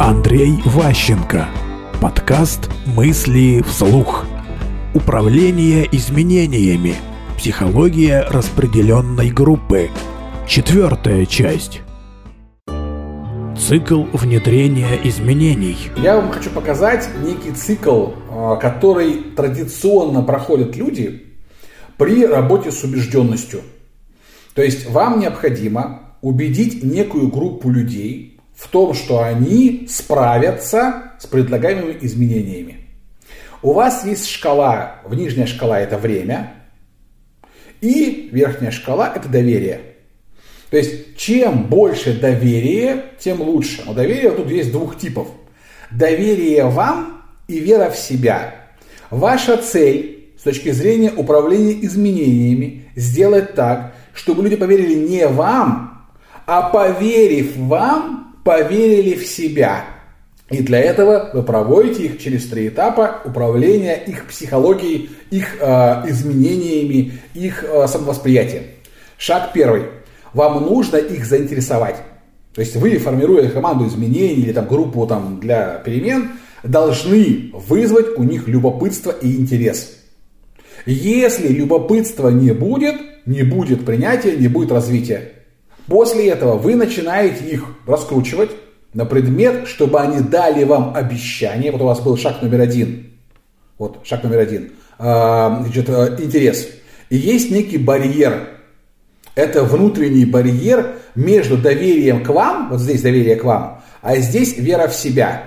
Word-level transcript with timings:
Андрей 0.00 0.62
Ващенко. 0.64 1.46
Подкаст 2.00 2.70
«Мысли 2.86 3.62
вслух». 3.68 4.24
Управление 4.94 5.86
изменениями. 5.92 6.94
Психология 7.36 8.22
распределенной 8.22 9.28
группы. 9.28 9.90
Четвертая 10.48 11.26
часть. 11.26 11.82
Цикл 13.58 14.04
внедрения 14.14 14.98
изменений. 15.04 15.76
Я 15.98 16.16
вам 16.16 16.30
хочу 16.30 16.48
показать 16.48 17.06
некий 17.22 17.52
цикл, 17.52 18.06
а, 18.30 18.56
который 18.56 19.16
традиционно 19.36 20.22
проходят 20.22 20.76
люди 20.76 21.26
при 21.98 22.24
работе 22.24 22.72
с 22.72 22.82
убежденностью. 22.84 23.60
То 24.54 24.62
есть 24.62 24.88
вам 24.88 25.20
необходимо 25.20 26.16
убедить 26.22 26.82
некую 26.82 27.28
группу 27.28 27.68
людей 27.68 28.29
в 28.60 28.68
том, 28.68 28.92
что 28.92 29.22
они 29.24 29.86
справятся 29.88 31.14
с 31.18 31.26
предлагаемыми 31.26 31.96
изменениями. 32.02 32.88
У 33.62 33.72
вас 33.72 34.04
есть 34.04 34.28
шкала, 34.28 35.00
нижняя 35.10 35.46
шкала 35.46 35.80
это 35.80 35.96
время, 35.96 36.52
и 37.80 38.28
верхняя 38.30 38.70
шкала 38.70 39.12
это 39.14 39.30
доверие. 39.30 39.80
То 40.70 40.76
есть, 40.76 41.16
чем 41.16 41.64
больше 41.68 42.20
доверия, 42.20 43.06
тем 43.18 43.40
лучше. 43.40 43.82
Но 43.86 43.94
доверие 43.94 44.30
тут 44.30 44.50
есть 44.50 44.70
двух 44.70 44.98
типов. 44.98 45.28
Доверие 45.90 46.66
вам 46.66 47.22
и 47.48 47.58
вера 47.58 47.90
в 47.90 47.96
себя. 47.96 48.54
Ваша 49.08 49.56
цель 49.56 50.32
с 50.38 50.42
точки 50.42 50.70
зрения 50.70 51.10
управления 51.10 51.84
изменениями 51.84 52.84
сделать 52.94 53.54
так, 53.54 53.94
чтобы 54.12 54.42
люди 54.42 54.56
поверили 54.56 54.94
не 54.94 55.26
вам, 55.26 56.08
а 56.46 56.68
поверив 56.70 57.56
вам, 57.56 58.29
поверили 58.44 59.14
в 59.14 59.26
себя. 59.26 59.84
И 60.50 60.62
для 60.62 60.80
этого 60.80 61.30
вы 61.32 61.42
проводите 61.42 62.06
их 62.06 62.18
через 62.18 62.46
три 62.46 62.68
этапа 62.68 63.20
управления 63.24 63.94
их 63.94 64.26
психологией, 64.26 65.10
их 65.30 65.58
э, 65.60 65.66
изменениями, 66.08 67.12
их 67.34 67.64
э, 67.64 67.86
самовосприятием. 67.86 68.64
Шаг 69.16 69.52
первый– 69.52 69.84
вам 70.32 70.64
нужно 70.64 70.96
их 70.96 71.24
заинтересовать. 71.24 71.96
То 72.54 72.60
есть 72.60 72.76
вы, 72.76 72.98
формируя 72.98 73.48
команду 73.48 73.86
изменений 73.86 74.42
или 74.42 74.52
там, 74.52 74.66
группу 74.66 75.06
там, 75.06 75.40
для 75.40 75.78
перемен, 75.84 76.32
должны 76.62 77.50
вызвать 77.52 78.18
у 78.18 78.22
них 78.22 78.48
любопытство 78.48 79.10
и 79.10 79.36
интерес. 79.36 79.96
Если 80.86 81.48
любопытства 81.48 82.28
не 82.28 82.52
будет, 82.52 82.96
не 83.26 83.42
будет 83.42 83.84
принятия, 83.84 84.36
не 84.36 84.48
будет 84.48 84.72
развития. 84.72 85.32
После 85.90 86.28
этого 86.28 86.56
вы 86.56 86.76
начинаете 86.76 87.44
их 87.46 87.64
раскручивать 87.84 88.52
на 88.94 89.04
предмет, 89.04 89.66
чтобы 89.66 90.00
они 90.00 90.20
дали 90.20 90.62
вам 90.62 90.94
обещание. 90.94 91.72
Вот 91.72 91.80
у 91.80 91.84
вас 91.86 91.98
был 91.98 92.16
шаг 92.16 92.40
номер 92.42 92.60
один. 92.60 93.10
Вот 93.76 93.98
шаг 94.04 94.22
номер 94.22 94.38
один. 94.38 94.72
А, 95.00 95.62
значит, 95.62 95.88
э, 95.88 96.16
интерес. 96.20 96.68
И 97.08 97.16
есть 97.16 97.50
некий 97.50 97.76
барьер, 97.76 98.50
это 99.34 99.64
внутренний 99.64 100.24
барьер 100.24 100.94
между 101.16 101.56
доверием 101.56 102.22
к 102.22 102.28
вам, 102.28 102.70
вот 102.70 102.80
здесь 102.80 103.02
доверие 103.02 103.34
к 103.34 103.42
вам, 103.42 103.82
а 104.00 104.16
здесь 104.18 104.56
вера 104.58 104.86
в 104.86 104.94
себя. 104.94 105.42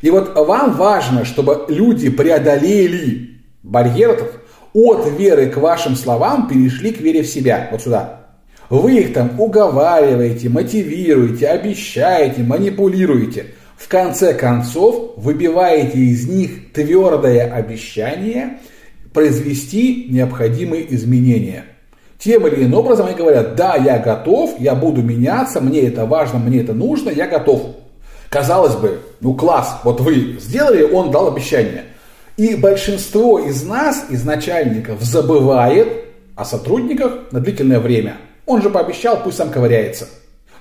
И 0.00 0.10
вот 0.12 0.32
вам 0.36 0.76
важно, 0.76 1.24
чтобы 1.24 1.64
люди 1.68 2.08
преодолели 2.08 3.40
барьер 3.64 4.10
этот, 4.10 4.34
от 4.72 5.08
веры 5.18 5.48
к 5.48 5.56
вашим 5.56 5.96
словам 5.96 6.46
перешли 6.46 6.92
к 6.92 7.00
вере 7.00 7.24
в 7.24 7.26
себя, 7.26 7.68
вот 7.72 7.82
сюда. 7.82 8.25
Вы 8.68 8.98
их 8.98 9.12
там 9.12 9.40
уговариваете, 9.40 10.48
мотивируете, 10.48 11.48
обещаете, 11.48 12.42
манипулируете. 12.42 13.46
В 13.76 13.88
конце 13.88 14.34
концов, 14.34 15.12
выбиваете 15.16 15.98
из 15.98 16.28
них 16.28 16.72
твердое 16.72 17.52
обещание 17.52 18.58
произвести 19.12 20.08
необходимые 20.10 20.94
изменения– 20.94 21.64
тем 22.18 22.46
или 22.46 22.64
иным 22.64 22.74
образом 22.74 23.06
они 23.06 23.14
говорят, 23.14 23.54
да, 23.56 23.76
я 23.76 23.98
готов, 23.98 24.58
я 24.58 24.74
буду 24.74 25.02
меняться, 25.02 25.60
мне 25.60 25.82
это 25.82 26.06
важно, 26.06 26.38
мне 26.38 26.60
это 26.60 26.72
нужно, 26.72 27.10
я 27.10 27.26
готов. 27.26 27.76
Казалось 28.28 28.74
бы, 28.74 29.00
ну 29.20 29.34
класс, 29.34 29.78
вот 29.84 30.00
вы 30.00 30.38
сделали, 30.40 30.82
он 30.82 31.10
дал 31.10 31.28
обещание. 31.28 31.84
И 32.36 32.54
большинство 32.54 33.38
из 33.38 33.64
нас, 33.64 34.06
из 34.10 34.24
начальников, 34.24 35.02
забывает 35.02 35.88
о 36.34 36.44
сотрудниках 36.44 37.32
на 37.32 37.40
длительное 37.40 37.80
время. 37.80 38.16
Он 38.46 38.62
же 38.62 38.70
пообещал, 38.70 39.22
пусть 39.22 39.36
сам 39.36 39.50
ковыряется. 39.50 40.08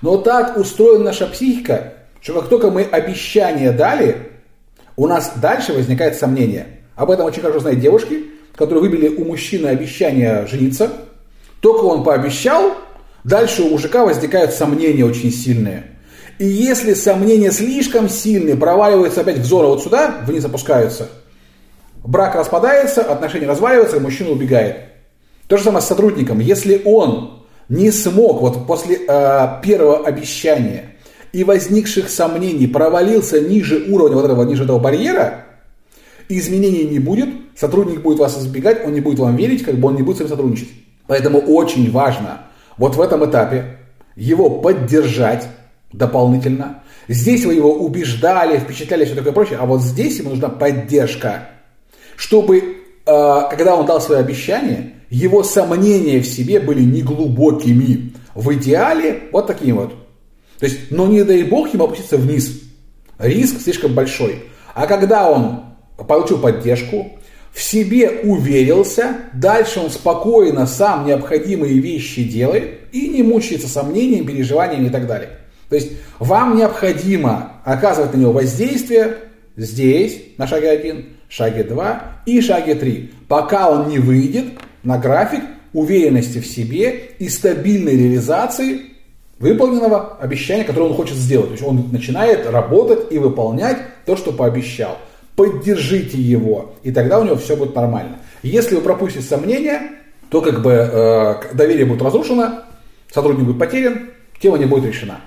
Но 0.02 0.18
так 0.18 0.58
устроена 0.58 1.06
наша 1.06 1.28
психика, 1.28 1.94
что 2.20 2.34
как 2.34 2.50
только 2.50 2.70
мы 2.70 2.84
обещание 2.84 3.72
дали, 3.72 4.32
у 4.98 5.08
нас 5.08 5.34
дальше 5.38 5.74
возникает 5.74 6.16
сомнение. 6.16 6.82
Об 6.96 7.12
этом 7.12 7.26
очень 7.26 7.42
хорошо 7.42 7.60
знают 7.60 7.80
девушки, 7.80 8.26
которые 8.56 8.82
выбили 8.82 9.08
у 9.08 9.26
мужчины 9.26 9.68
обещание 9.68 10.46
жениться– 10.48 10.92
только 11.66 11.86
он 11.86 12.04
пообещал, 12.04 12.76
дальше 13.24 13.64
у 13.64 13.70
мужика 13.70 14.06
возникают 14.06 14.52
сомнения 14.52 15.04
очень 15.04 15.32
сильные. 15.32 15.86
И 16.38 16.46
если 16.46 16.94
сомнения 16.94 17.50
слишком 17.50 18.08
сильные, 18.08 18.56
проваливаются 18.56 19.22
опять 19.22 19.40
в 19.40 19.46
зону 19.46 19.70
вот 19.70 19.82
сюда, 19.82 20.18
вниз 20.28 20.46
опускаются, 20.46 21.10
брак 22.04 22.36
распадается, 22.36 23.02
отношения 23.02 23.48
разваливаются, 23.48 24.00
мужчина 24.00 24.30
убегает. 24.30 24.78
То 25.48 25.58
же 25.58 25.64
самое 25.64 25.82
с 25.82 25.88
сотрудником. 25.88 26.40
Если 26.40 26.84
он 26.86 27.35
не 27.70 27.92
смог 27.92 28.42
вот 28.42 28.68
после 28.68 29.00
э, 29.08 29.48
первого 29.64 30.06
обещания 30.06 30.96
и 31.34 31.44
возникших 31.44 32.10
сомнений 32.10 32.68
провалился 32.68 33.42
ниже 33.42 33.86
уровня 33.90 34.16
вот 34.16 34.26
этого, 34.26 34.44
ниже 34.44 34.64
этого 34.64 34.80
барьера, 34.80 35.46
изменений 36.30 36.86
не 36.86 37.00
будет, 37.00 37.30
сотрудник 37.56 38.02
будет 38.02 38.20
вас 38.20 38.38
избегать, 38.38 38.86
он 38.86 38.94
не 38.94 39.02
будет 39.02 39.20
вам 39.20 39.36
верить, 39.36 39.64
как 39.64 39.76
бы 39.76 39.90
он 39.90 39.96
не 39.96 40.02
будет 40.02 40.18
с 40.18 40.20
вами 40.22 40.30
сотрудничать. 40.30 40.70
Поэтому 41.08 41.40
очень 41.40 41.92
важно 41.92 42.42
вот 42.78 42.96
в 42.96 43.02
этом 43.02 43.30
этапе 43.30 43.78
его 44.16 44.50
поддержать 44.50 45.48
дополнительно. 45.92 46.84
Здесь 47.08 47.46
вы 47.46 47.54
его 47.54 47.74
убеждали, 47.74 48.58
впечатляли, 48.58 49.06
все 49.06 49.16
такое 49.16 49.34
прочее, 49.34 49.60
а 49.62 49.66
вот 49.66 49.82
здесь 49.82 50.18
ему 50.20 50.32
нужна 50.32 50.50
поддержка, 50.50 51.50
чтобы, 52.16 52.58
э, 52.58 52.64
когда 53.06 53.76
он 53.76 53.86
дал 53.86 54.02
свое 54.02 54.22
обещание, 54.22 54.94
его 55.16 55.44
сомнения 55.44 56.20
в 56.20 56.28
себе 56.28 56.60
были 56.60 56.82
неглубокими. 56.82 58.14
В 58.34 58.54
идеале 58.56 59.24
вот 59.32 59.48
такими 59.48 59.72
вот. 59.72 59.94
То 60.60 60.66
есть, 60.66 60.92
но 60.92 61.08
не 61.08 61.24
дай 61.24 61.44
бог 61.44 61.74
ему 61.74 61.86
опуститься 61.86 62.18
вниз. 62.18 62.62
Риск 63.18 63.62
слишком 63.62 63.94
большой. 63.94 64.44
А 64.74 64.88
когда 64.88 65.30
он 65.30 65.62
получил 66.06 66.40
поддержку, 66.40 67.14
в 67.54 67.62
себе 67.62 68.10
уверился, 68.24 69.16
дальше 69.34 69.80
он 69.80 69.90
спокойно 69.90 70.68
сам 70.68 71.06
необходимые 71.06 71.80
вещи 71.80 72.26
делает 72.26 72.82
и 72.92 73.08
не 73.08 73.24
мучается 73.24 73.70
сомнениями, 73.70 74.26
переживаниями 74.26 74.88
и 74.88 74.90
так 74.90 75.08
далее. 75.08 75.30
То 75.70 75.76
есть 75.76 75.94
вам 76.20 76.58
необходимо 76.58 77.54
оказывать 77.64 78.14
на 78.14 78.18
него 78.18 78.34
воздействие 78.34 79.16
здесь, 79.56 80.22
на 80.38 80.46
шаге 80.46 80.72
1, 80.72 81.06
шаге 81.30 81.64
2 81.64 82.22
и 82.26 82.42
шаге 82.42 82.76
3, 82.76 83.12
пока 83.30 83.70
он 83.70 83.88
не 83.88 84.00
выйдет 84.00 84.46
на 84.86 84.98
график 84.98 85.42
уверенности 85.74 86.40
в 86.40 86.48
себе 86.48 87.12
и 87.20 87.28
стабильной 87.28 87.98
реализации 87.98 88.82
выполненного 89.40 90.18
обещания, 90.20 90.64
которое 90.64 90.86
он 90.92 90.96
хочет 90.96 91.18
сделать. 91.18 91.48
То 91.48 91.54
есть 91.54 91.64
он 91.64 91.90
начинает 91.92 92.50
работать 92.50 93.12
и 93.12 93.18
выполнять 93.18 93.78
то, 94.06 94.16
что 94.16 94.32
пообещал 94.32 94.98
поддержите 95.36 96.18
его, 96.18 96.76
и 96.84 96.92
тогда 96.92 97.20
у 97.20 97.24
него 97.24 97.36
все 97.36 97.56
будет 97.56 97.76
нормально. 97.76 98.18
Если 98.42 98.76
вы 98.76 98.82
пропустите 98.82 99.26
сомнения, 99.26 99.82
то 100.30 100.42
как 100.42 100.62
бы 100.62 100.72
э, 100.72 101.36
доверие 101.54 101.86
будет 101.86 102.02
разрушено, 102.02 102.62
сотрудник 103.12 103.46
будет 103.46 103.60
потерян, 103.60 104.10
тема 104.40 104.58
не 104.58 104.66
будет 104.66 104.86
решена. 104.86 105.20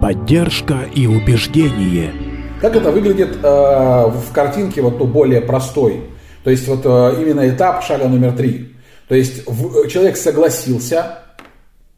Поддержка 0.00 0.80
и 0.94 1.06
убеждение. 1.06 2.12
Как 2.60 2.74
это 2.74 2.90
выглядит 2.90 3.36
э, 3.42 3.46
в 3.46 4.32
картинке 4.32 4.80
вот 4.80 4.98
ну, 4.98 5.06
более 5.06 5.40
простой? 5.40 6.00
То 6.46 6.50
есть 6.50 6.68
вот 6.68 6.82
э, 6.84 7.20
именно 7.20 7.48
этап 7.48 7.82
шага 7.82 8.06
номер 8.06 8.30
три. 8.30 8.76
То 9.08 9.16
есть 9.16 9.48
в, 9.48 9.88
человек 9.88 10.16
согласился, 10.16 11.18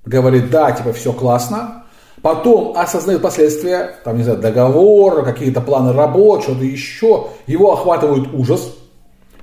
говорит, 0.07 0.49
да, 0.49 0.73
типа 0.73 0.95
все 0.95 1.13
классно, 1.13 1.85
потом 2.23 2.75
осознает 2.75 3.21
последствия, 3.21 3.97
там, 4.05 4.17
не 4.17 4.25
знаю, 4.25 4.39
договор, 4.39 5.23
какие-то 5.23 5.61
планы 5.61 5.93
работ, 5.93 6.45
что-то 6.45 6.65
еще, 6.65 7.27
его 7.47 7.75
охватывает 7.75 8.33
ужас, 8.33 8.75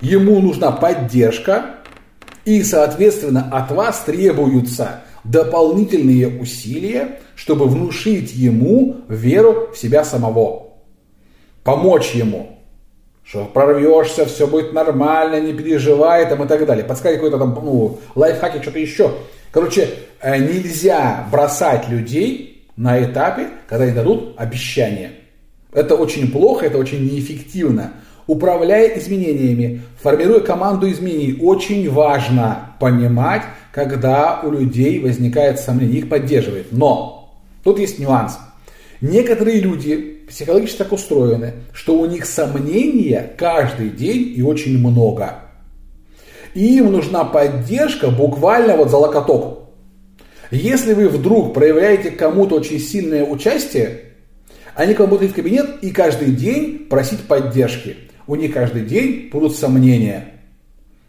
ему 0.02 0.40
нужна 0.40 0.72
поддержка, 0.72 1.76
и, 2.44 2.64
соответственно, 2.64 3.48
от 3.52 3.70
вас 3.70 4.00
требуются 4.08 5.04
дополнительные 5.24 6.30
усилия, 6.42 7.20
чтобы 7.36 7.68
внушить 7.68 8.34
ему 8.34 9.02
веру 9.08 9.70
в 9.72 9.78
себя 9.78 10.04
самого, 10.04 10.70
помочь 11.64 12.16
ему, 12.16 12.55
что 13.28 13.46
прорвешься, 13.46 14.26
все 14.26 14.48
будет 14.48 14.72
нормально, 14.74 15.40
не 15.42 15.54
переживай 15.54 16.28
там 16.30 16.44
и 16.44 16.48
так 16.48 16.66
далее. 16.66 16.86
Подсказать 16.86 17.18
какой-то 17.18 17.40
там, 17.40 17.60
ну, 17.64 18.00
лайфхаки, 18.14 18.62
что-то 18.62 18.80
еще. 18.80 19.12
Короче, 19.52 19.90
э, 20.22 20.38
нельзя 20.38 21.28
бросать 21.32 21.90
людей 21.90 22.68
на 22.78 23.04
этапе, 23.04 23.48
когда 23.68 23.86
они 23.86 23.94
дадут 23.94 24.36
обещание. 24.38 25.12
Это 25.74 25.96
очень 25.96 26.32
плохо, 26.32 26.68
это 26.68 26.78
очень 26.78 27.04
неэффективно. 27.04 27.94
Управляя 28.28 28.98
изменениями, 28.98 29.82
формируя 30.02 30.40
команду 30.40 30.90
изменений, 30.90 31.40
очень 31.42 31.90
важно 31.92 32.76
понимать, 32.80 33.44
когда 33.72 34.42
у 34.42 34.52
людей 34.52 35.00
возникает 35.00 35.60
сомнение, 35.60 36.00
их 36.00 36.10
поддерживает. 36.10 36.68
Но 36.72 37.34
тут 37.64 37.80
есть 37.80 38.00
нюанс. 38.00 38.38
Некоторые 39.02 39.60
люди 39.60 40.24
психологически 40.28 40.80
так 40.80 40.94
устроены, 40.94 41.54
что 41.74 42.00
у 42.00 42.06
них 42.06 42.26
сомнения 42.26 43.34
каждый 43.38 43.90
день 43.90 44.34
и 44.36 44.42
очень 44.42 44.78
много. 44.78 45.40
И 46.54 46.78
им 46.78 46.92
нужна 46.92 47.26
поддержка 47.26 48.10
буквально 48.10 48.78
вот 48.78 48.90
за 48.90 48.98
локоток. 48.98 49.70
Если 50.52 50.94
вы 50.94 51.10
вдруг 51.10 51.54
проявляете 51.54 52.12
кому-то 52.12 52.56
очень 52.56 52.80
сильное 52.80 53.26
участие, 53.26 54.02
они 54.74 54.94
к 54.94 55.00
вам 55.00 55.10
будут 55.10 55.32
в 55.32 55.36
кабинет 55.36 55.78
и 55.82 55.92
каждый 55.92 56.32
день 56.32 56.88
просить 56.90 57.22
поддержки. 57.22 57.98
У 58.28 58.36
них 58.36 58.54
каждый 58.54 58.86
день 58.86 59.30
будут 59.32 59.56
сомнения. 59.56 60.34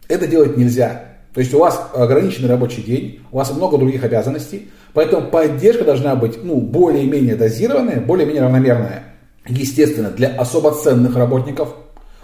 Это 0.07 0.27
делать 0.27 0.57
нельзя. 0.57 1.16
То 1.37 1.41
есть 1.41 1.53
у 1.53 1.59
вас 1.59 1.79
ограниченный 1.93 2.49
рабочий 2.49 2.81
день, 2.81 3.19
у 3.31 3.37
вас 3.37 3.55
много 3.55 3.77
других 3.77 4.03
обязанностей, 4.03 4.71
поэтому 4.93 5.27
поддержка 5.29 5.83
должна 5.83 6.15
быть 6.15 6.43
ну, 6.43 6.59
более-менее 6.59 7.35
дозированная, 7.35 8.01
более-менее 8.01 8.41
равномерная. 8.41 9.03
Естественно, 9.45 10.09
для 10.09 10.29
особо 10.29 10.71
ценных 10.71 11.15
работников, 11.15 11.75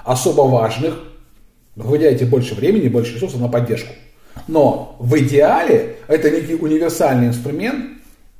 особо 0.04 0.42
важных, 0.50 0.95
вы 1.75 1.89
выделяете 1.92 2.25
больше 2.25 2.56
времени, 2.56 2.88
больше 2.88 3.13
ресурсов 3.13 3.39
на 3.39 3.50
поддержку. 3.50 3.94
Но 4.48 4.95
в 4.98 5.15
идеале 5.19 5.98
это 6.07 6.31
некий 6.31 6.56
универсальный 6.56 7.27
инструмент, 7.27 7.86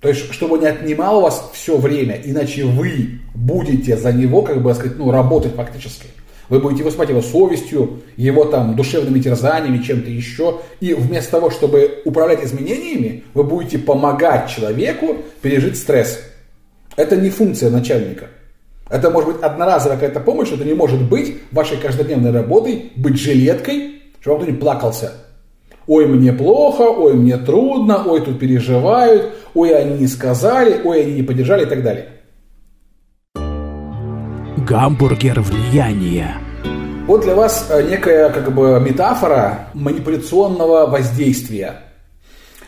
то 0.02 0.10
есть 0.10 0.34
чтобы 0.34 0.58
не 0.58 0.66
отнимал 0.66 1.20
у 1.20 1.22
вас 1.22 1.52
все 1.54 1.78
время, 1.78 2.20
иначе 2.26 2.66
вы 2.66 3.20
будете 3.36 3.96
за 3.96 4.12
него, 4.12 4.42
как 4.42 4.64
бы 4.64 4.74
сказать, 4.74 4.98
ну, 4.98 5.12
работать 5.12 5.54
фактически. 5.54 6.08
Вы 6.50 6.60
будете 6.60 6.84
выступать 6.84 7.10
его 7.10 7.22
совестью, 7.22 8.02
его 8.18 8.46
там 8.46 8.76
душевными 8.76 9.20
терзаниями, 9.20 9.82
чем-то 9.82 10.10
еще. 10.10 10.60
И 10.80 10.94
вместо 10.94 11.32
того, 11.32 11.50
чтобы 11.50 12.02
управлять 12.06 12.44
изменениями, 12.44 13.24
вы 13.34 13.44
будете 13.44 13.80
помогать 13.80 14.50
человеку 14.50 15.18
пережить 15.42 15.78
стресс. 15.78 16.20
Это 16.96 17.16
не 17.16 17.30
функция 17.30 17.70
начальника. 17.70 18.28
Это 18.90 19.10
может 19.10 19.34
быть 19.34 19.42
одноразовая 19.42 19.98
какая-то 19.98 20.20
помощь, 20.20 20.52
это 20.52 20.64
не 20.66 20.74
может 20.74 21.02
быть 21.02 21.38
вашей 21.52 21.78
каждодневной 21.78 22.32
работой, 22.32 22.92
быть 22.96 23.20
жилеткой, 23.20 24.02
чтобы 24.20 24.42
кто-нибудь 24.42 24.62
плакался. 24.62 25.14
Ой, 25.88 26.06
мне 26.06 26.32
плохо, 26.32 26.84
ой, 26.84 27.14
мне 27.14 27.38
трудно, 27.38 28.04
ой, 28.06 28.22
тут 28.22 28.40
переживают, 28.40 29.34
ой, 29.54 29.76
они 29.76 30.02
не 30.02 30.08
сказали, 30.08 30.82
ой, 30.84 31.02
они 31.02 31.14
не 31.14 31.24
поддержали 31.24 31.64
и 31.64 31.70
так 31.70 31.84
далее. 31.84 32.08
Гамбургер 34.58 35.42
влияния. 35.42 36.38
Вот 37.08 37.22
для 37.22 37.36
вас 37.36 37.68
э, 37.70 37.90
некая 37.90 38.30
как 38.30 38.54
бы 38.54 38.80
метафора 38.80 39.68
манипуляционного 39.74 40.86
воздействия. 40.86 41.82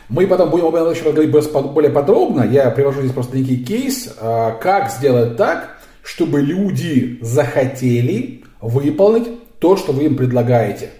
Мы 0.08 0.26
потом 0.26 0.50
будем 0.50 0.66
об 0.66 0.74
этом 0.74 0.92
еще 0.92 1.10
говорить 1.10 1.30
более 1.30 1.90
подробно. 1.90 2.42
Я 2.42 2.70
привожу 2.70 3.00
здесь 3.00 3.12
просто 3.12 3.38
некий 3.38 3.64
кейс, 3.64 4.14
э, 4.20 4.52
как 4.60 4.90
сделать 4.90 5.36
так, 5.36 5.78
чтобы 6.02 6.42
люди 6.42 7.18
захотели 7.22 8.42
выполнить 8.60 9.28
то, 9.60 9.76
что 9.76 9.92
вы 9.92 10.04
им 10.04 10.16
предлагаете. 10.16 10.90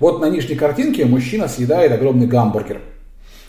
Вот 0.00 0.20
на 0.20 0.30
нижней 0.30 0.56
картинке 0.56 1.04
мужчина 1.04 1.48
съедает 1.48 1.92
огромный 1.92 2.26
гамбургер. 2.26 2.80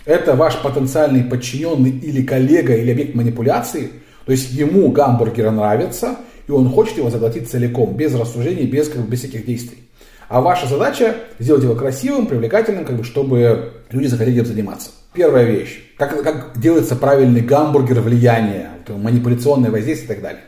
Это 0.06 0.36
ваш 0.36 0.58
потенциальный 0.62 1.24
подчиненный 1.24 1.90
или 1.90 2.22
коллега, 2.22 2.76
или 2.76 2.92
объект 2.92 3.16
манипуляции. 3.16 3.92
То 4.26 4.32
есть 4.34 4.52
ему 4.52 4.92
гамбургер 4.92 5.52
нравится, 5.52 6.18
и 6.48 6.52
он 6.52 6.70
хочет 6.70 6.98
его 6.98 7.10
заглотить 7.10 7.50
целиком, 7.50 7.96
без 7.96 8.14
рассуждений, 8.14 8.66
без, 8.66 8.90
как 8.90 9.02
бы, 9.02 9.08
без 9.08 9.20
всяких 9.20 9.46
действий. 9.46 9.80
А 10.28 10.42
ваша 10.42 10.68
задача 10.68 11.16
сделать 11.40 11.64
его 11.64 11.76
красивым, 11.76 12.28
привлекательным, 12.28 12.86
как 12.86 12.98
бы, 12.98 13.04
чтобы 13.04 13.74
люди 13.92 14.08
захотели 14.08 14.42
этим 14.42 14.48
заниматься. 14.48 14.90
Первая 15.14 15.46
вещь. 15.46 15.82
Как, 15.98 16.22
как 16.24 16.60
делается 16.60 16.96
правильный 16.96 17.42
гамбургер 17.42 18.02
влияния, 18.02 18.72
манипуляционное 18.88 19.72
воздействие 19.72 20.06
и 20.06 20.14
так 20.14 20.22
далее. 20.22 20.42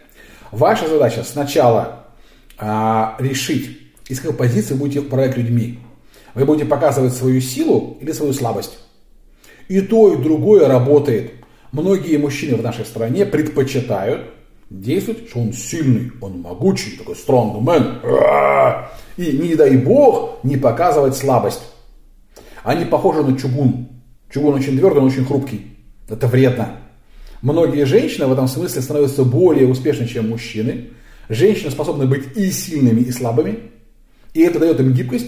Ваша 0.52 0.88
задача 0.88 1.24
сначала 1.24 2.08
а, 2.58 3.16
решить, 3.20 3.80
из 4.08 4.20
какой 4.20 4.36
позиции 4.36 4.74
вы 4.74 4.82
будете 4.82 5.00
управлять 5.00 5.38
людьми. 5.38 5.80
Вы 6.34 6.46
будете 6.46 6.66
показывать 6.66 7.14
свою 7.14 7.42
силу 7.42 7.98
или 8.02 8.12
свою 8.12 8.34
слабость. 8.34 8.80
И 9.68 9.82
то, 9.82 10.14
и 10.14 10.22
другое 10.22 10.68
работает. 10.68 11.32
Многие 11.72 12.18
мужчины 12.18 12.56
в 12.56 12.64
нашей 12.64 12.86
стране 12.86 13.26
предпочитают 13.26 14.22
действовать, 14.70 15.30
что 15.30 15.40
он 15.40 15.54
сильный, 15.54 16.12
он 16.22 16.42
могучий, 16.42 16.98
такой 16.98 17.16
strong 17.16 17.62
man. 17.64 18.88
И 19.18 19.38
не 19.38 19.56
дай 19.56 19.78
бог 19.78 20.40
не 20.44 20.58
показывать 20.58 21.16
слабость. 21.16 21.62
Они 22.64 22.86
похожи 22.86 23.24
на 23.24 23.38
чугун. 23.38 23.88
Чугун 24.30 24.56
очень 24.56 24.78
твердый, 24.78 25.02
он 25.02 25.08
очень 25.08 25.26
хрупкий. 25.26 25.78
Это 26.10 26.28
вредно. 26.28 26.78
Многие 27.42 27.86
женщины 27.86 28.28
в 28.28 28.34
этом 28.34 28.48
смысле 28.48 28.82
становятся 28.82 29.24
более 29.24 29.68
успешны, 29.68 30.08
чем 30.08 30.30
мужчины. 30.30 30.90
Женщины 31.30 31.72
способны 31.72 32.06
быть 32.06 32.36
и 32.36 32.52
сильными, 32.52 33.02
и 33.02 33.12
слабыми. 33.12 33.72
И 34.34 34.42
это 34.42 34.60
дает 34.60 34.80
им 34.80 34.94
гибкость. 34.94 35.28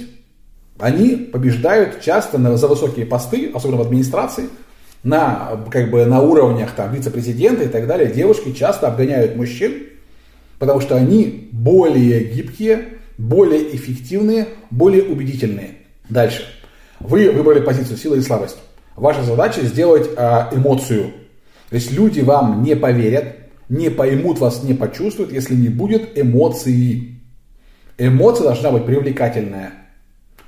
Они 0.80 1.15
побеждают 1.15 2.01
часто 2.01 2.57
за 2.57 2.68
высокие 2.68 3.06
посты, 3.06 3.51
особенно 3.53 3.77
в 3.77 3.81
администрации, 3.81 4.50
на, 5.04 5.66
как 5.72 5.92
бы, 5.92 6.06
на 6.06 6.22
уровнях 6.22 6.72
там, 6.72 6.94
вице-президента 6.94 7.63
и 7.63 7.68
так 7.68 7.88
далее. 7.88 8.12
Девушки 8.12 8.51
часто 8.54 8.88
обгоняют 8.88 9.36
мужчин, 9.36 9.84
потому 10.57 10.81
что 10.81 10.96
они 10.96 11.50
более 11.51 12.24
гибкие, 12.25 12.86
более 13.18 13.75
эффективные, 13.75 14.48
более 14.72 15.04
убедительные. 15.04 15.72
Дальше. 16.10 16.44
Вы 17.00 17.31
выбрали 17.31 17.62
позицию 17.62 17.98
сила 17.98 18.16
и 18.16 18.22
слабость. 18.22 18.57
Ваша 18.96 19.24
задача 19.24 19.62
сделать 19.62 20.10
а, 20.18 20.50
эмоцию 20.51 21.13
то 21.69 21.75
есть 21.75 21.92
люди 21.92 22.22
вам 22.22 22.63
не 22.63 22.75
поверят, 22.75 23.36
не 23.69 23.90
поймут 23.90 24.40
вас, 24.40 24.63
не 24.63 24.74
почувствуют, 24.74 25.31
если 25.31 25.56
не 25.56 25.69
будет 25.69 26.18
эмоции. 26.18 27.22
Эмоция 27.98 28.45
должна 28.45 28.72
быть 28.72 28.86
привлекательная. 28.86 29.74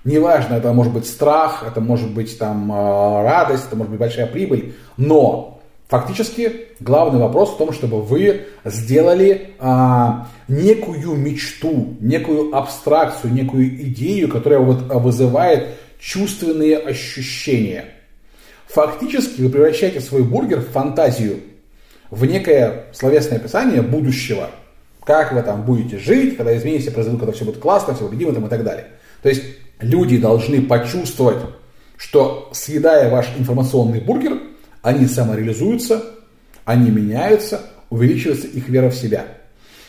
Неважно, 0.03 0.55
это 0.55 0.73
может 0.73 0.93
быть 0.93 1.05
страх, 1.05 1.63
это 1.67 1.79
может 1.79 2.11
быть 2.11 2.37
там 2.39 2.71
а, 2.71 3.23
радость, 3.23 3.65
это 3.67 3.75
может 3.75 3.91
быть 3.91 3.99
большая 3.99 4.25
прибыль, 4.25 4.73
но 4.97 5.61
фактически 5.89 6.69
главный 6.79 7.19
вопрос 7.19 7.53
в 7.53 7.57
том, 7.57 7.71
чтобы 7.71 8.01
вы 8.01 8.47
сделали 8.65 9.51
а, 9.59 10.27
некую 10.47 11.15
мечту, 11.15 11.95
некую 11.99 12.55
абстракцию, 12.55 13.31
некую 13.33 13.67
идею, 13.89 14.27
которая 14.27 14.59
вот 14.59 14.87
вызывает 14.87 15.75
чувственные 15.99 16.79
ощущения. 16.79 17.85
Фактически 18.69 19.41
вы 19.41 19.49
превращаете 19.49 20.01
свой 20.01 20.23
бургер 20.23 20.61
в 20.61 20.69
фантазию, 20.69 21.41
в 22.09 22.25
некое 22.25 22.85
словесное 22.91 23.37
описание 23.37 23.83
будущего. 23.83 24.49
Как 25.03 25.31
вы 25.31 25.43
там 25.43 25.63
будете 25.63 25.99
жить, 25.99 26.37
когда 26.37 26.57
изменения 26.57 26.89
произойдут, 26.89 27.19
когда 27.19 27.33
все 27.33 27.45
будет 27.45 27.59
классно, 27.59 27.93
все 27.93 28.07
победимо 28.07 28.33
там, 28.33 28.47
и 28.47 28.49
так 28.49 28.63
далее. 28.63 28.87
То 29.21 29.29
есть 29.29 29.43
люди 29.81 30.17
должны 30.17 30.61
почувствовать, 30.61 31.43
что 31.97 32.49
съедая 32.53 33.09
ваш 33.09 33.27
информационный 33.37 33.99
бургер, 33.99 34.39
они 34.81 35.05
самореализуются, 35.05 36.03
они 36.65 36.89
меняются, 36.89 37.61
увеличивается 37.89 38.47
их 38.47 38.69
вера 38.69 38.89
в 38.89 38.95
себя. 38.95 39.25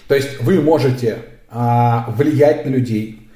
То 0.08 0.14
есть 0.14 0.40
вы 0.42 0.60
можете 0.60 1.18
а, 1.48 2.12
влиять 2.16 2.66
на 2.66 2.70
людей, 2.70 3.28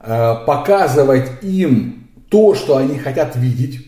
а, 0.00 0.36
показывать 0.36 1.30
им 1.42 2.08
то, 2.28 2.54
что 2.54 2.76
они 2.76 2.98
хотят 2.98 3.36
видеть, 3.36 3.86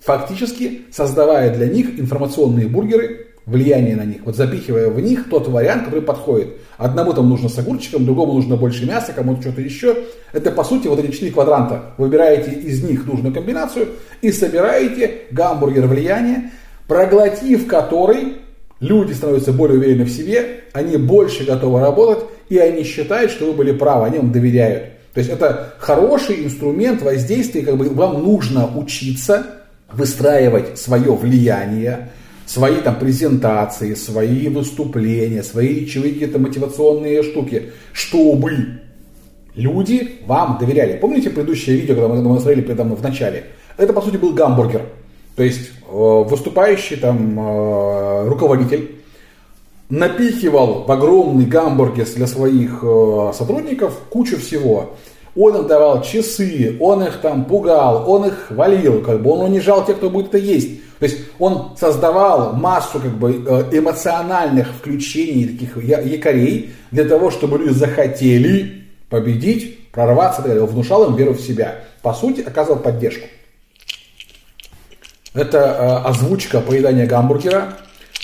фактически 0.00 0.82
создавая 0.90 1.54
для 1.54 1.68
них 1.68 2.00
информационные 2.00 2.68
бургеры, 2.68 3.25
влияние 3.46 3.94
на 3.94 4.04
них, 4.04 4.22
вот 4.24 4.36
запихивая 4.36 4.90
в 4.90 5.00
них 5.00 5.30
тот 5.30 5.46
вариант, 5.46 5.84
который 5.84 6.02
подходит. 6.02 6.48
Одному 6.76 7.12
там 7.12 7.28
нужно 7.28 7.48
с 7.48 7.56
огурчиком, 7.58 8.04
другому 8.04 8.34
нужно 8.34 8.56
больше 8.56 8.84
мяса, 8.84 9.12
кому-то 9.12 9.40
что-то 9.40 9.60
еще. 9.60 9.96
Это 10.32 10.50
по 10.50 10.64
сути 10.64 10.88
вот 10.88 10.98
эти 10.98 11.12
четыре 11.12 11.30
квадранта. 11.30 11.92
Выбираете 11.96 12.50
из 12.50 12.82
них 12.82 13.06
нужную 13.06 13.32
комбинацию 13.32 13.88
и 14.20 14.32
собираете 14.32 15.22
гамбургер 15.30 15.86
влияния, 15.86 16.50
проглотив 16.88 17.68
который 17.68 18.38
люди 18.80 19.12
становятся 19.12 19.52
более 19.52 19.78
уверены 19.78 20.04
в 20.04 20.10
себе, 20.10 20.64
они 20.72 20.96
больше 20.96 21.44
готовы 21.44 21.80
работать, 21.80 22.24
и 22.48 22.58
они 22.58 22.82
считают, 22.82 23.30
что 23.30 23.46
вы 23.46 23.52
были 23.52 23.72
правы, 23.72 24.06
они 24.06 24.18
вам 24.18 24.32
доверяют. 24.32 24.88
То 25.14 25.20
есть 25.20 25.30
это 25.30 25.74
хороший 25.78 26.44
инструмент 26.44 27.00
воздействия, 27.00 27.62
как 27.62 27.76
бы 27.76 27.88
вам 27.88 28.22
нужно 28.22 28.68
учиться 28.76 29.46
выстраивать 29.90 30.78
свое 30.78 31.12
влияние, 31.12 32.10
свои 32.46 32.76
там 32.76 32.98
презентации, 32.98 33.94
свои 33.94 34.48
выступления, 34.48 35.42
свои 35.42 35.80
речевые 35.80 36.14
какие-то 36.14 36.38
мотивационные 36.38 37.22
штуки, 37.22 37.72
чтобы 37.92 38.80
люди 39.54 40.20
вам 40.26 40.58
доверяли. 40.58 40.98
Помните 40.98 41.30
предыдущее 41.30 41.76
видео, 41.76 41.96
когда 41.96 42.08
мы, 42.08 42.40
смотрели 42.40 42.62
в 42.62 43.02
начале? 43.02 43.46
Это, 43.76 43.92
по 43.92 44.00
сути, 44.00 44.16
был 44.16 44.32
гамбургер. 44.32 44.82
То 45.34 45.42
есть 45.42 45.70
выступающий 45.88 46.96
там 46.96 47.38
э, 47.38 48.28
руководитель 48.28 48.92
напихивал 49.88 50.84
в 50.84 50.90
огромный 50.90 51.44
гамбургер 51.44 52.06
для 52.16 52.26
своих 52.26 52.80
э, 52.82 53.32
сотрудников 53.34 53.98
кучу 54.10 54.38
всего. 54.38 54.96
Он 55.36 55.56
им 55.56 55.66
давал 55.66 56.02
часы, 56.02 56.76
он 56.80 57.02
их 57.02 57.20
там 57.20 57.44
пугал, 57.44 58.10
он 58.10 58.26
их 58.26 58.46
хвалил, 58.48 59.02
как 59.02 59.22
бы 59.22 59.30
он 59.30 59.42
унижал 59.42 59.84
тех, 59.84 59.96
кто 59.96 60.08
будет 60.08 60.28
это 60.28 60.38
есть. 60.38 60.80
То 60.98 61.04
есть 61.04 61.18
он 61.38 61.76
создавал 61.78 62.54
массу 62.54 62.98
как 63.00 63.12
бы 63.18 63.32
э, 63.32 63.78
эмоциональных 63.78 64.68
включений, 64.68 65.46
таких 65.46 65.76
якорей, 65.84 66.70
для 66.90 67.04
того, 67.04 67.30
чтобы 67.30 67.58
люди 67.58 67.74
захотели 67.74 68.84
победить, 69.10 69.90
прорваться, 69.90 70.42
он 70.42 70.66
внушал 70.66 71.10
им 71.10 71.16
веру 71.16 71.34
в 71.34 71.40
себя. 71.40 71.80
По 72.02 72.14
сути, 72.14 72.40
оказывал 72.40 72.78
поддержку. 72.78 73.26
Это 75.34 75.58
э, 75.58 76.08
озвучка 76.08 76.60
поедания 76.60 77.06
гамбургера. 77.06 77.74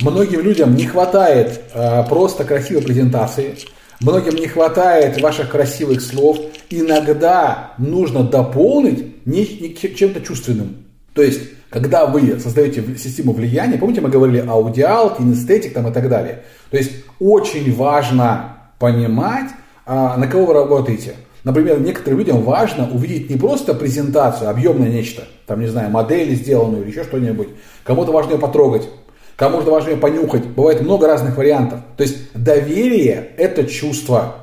Многим 0.00 0.40
людям 0.40 0.74
не 0.74 0.86
хватает 0.86 1.60
э, 1.74 2.04
просто 2.08 2.44
красивой 2.44 2.82
презентации. 2.82 3.54
Многим 4.02 4.34
не 4.34 4.48
хватает 4.48 5.20
ваших 5.20 5.50
красивых 5.50 6.00
слов. 6.00 6.38
Иногда 6.70 7.72
нужно 7.78 8.24
дополнить 8.24 9.24
чем-то 9.24 10.20
чувственным. 10.20 10.84
То 11.14 11.22
есть, 11.22 11.42
когда 11.70 12.06
вы 12.06 12.40
создаете 12.40 12.82
систему 12.98 13.32
влияния, 13.32 13.78
помните, 13.78 14.00
мы 14.00 14.08
говорили 14.08 14.44
аудиал, 14.46 15.14
кинестетик 15.14 15.72
там 15.72 15.88
и 15.88 15.92
так 15.92 16.08
далее. 16.08 16.42
То 16.70 16.78
есть, 16.78 16.92
очень 17.20 17.72
важно 17.74 18.56
понимать, 18.78 19.50
а, 19.86 20.16
на 20.16 20.26
кого 20.26 20.46
вы 20.46 20.54
работаете. 20.54 21.14
Например, 21.44 21.80
некоторым 21.80 22.18
людям 22.20 22.42
важно 22.42 22.88
увидеть 22.90 23.30
не 23.30 23.36
просто 23.36 23.74
презентацию, 23.74 24.50
объемное 24.50 24.88
нечто, 24.88 25.24
там, 25.46 25.60
не 25.60 25.66
знаю, 25.66 25.90
модель 25.90 26.34
сделанную 26.34 26.82
или 26.82 26.90
еще 26.90 27.04
что-нибудь. 27.04 27.48
Кому-то 27.84 28.12
важно 28.12 28.32
ее 28.32 28.38
потрогать, 28.38 28.88
кому-то 29.36 29.70
важно 29.70 29.90
ее 29.90 29.96
понюхать. 29.96 30.46
Бывает 30.46 30.80
много 30.80 31.06
разных 31.06 31.36
вариантов. 31.36 31.80
То 31.96 32.02
есть 32.02 32.32
доверие– 32.34 33.32
это 33.36 33.64
чувство. 33.64 34.36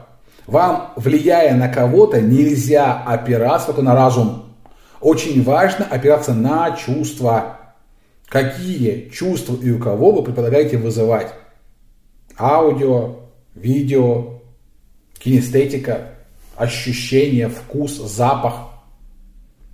Вам, 0.47 0.93
влияя 0.95 1.55
на 1.55 1.69
кого-то, 1.69 2.21
нельзя 2.21 3.03
опираться 3.05 3.67
только 3.67 3.81
на 3.81 3.95
разум. 3.95 4.45
Очень 5.01 5.43
важно 5.43 5.85
опираться 5.85 6.33
на 6.33 6.71
чувства. 6.71 7.59
Какие 8.27 9.09
чувства 9.09 9.55
и 9.61 9.71
у 9.71 9.79
кого 9.79 10.11
вы 10.11 10.23
предполагаете 10.23 10.77
вызывать? 10.77 11.33
Аудио, 12.37 13.15
видео, 13.55 14.39
кинестетика, 15.19 16.15
ощущение, 16.55 17.49
вкус, 17.49 17.97
запах, 17.97 18.69